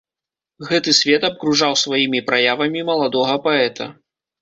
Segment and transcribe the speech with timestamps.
[0.69, 3.93] Гэты свет абкружаў сваімі праявамі маладога паэта.